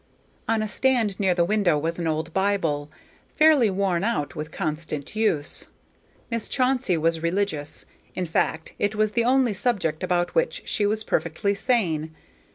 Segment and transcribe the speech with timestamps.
[0.47, 2.89] On a stand near the window was an old Bible,
[3.37, 5.67] fairly worn out with constant use.
[6.31, 7.85] Miss Chauncey was religious;
[8.15, 12.15] in fact, it was the only subject about which she was perfectly sane.